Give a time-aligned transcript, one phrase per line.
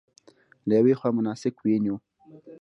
[0.67, 1.95] له یوې خوا مناسک وینو.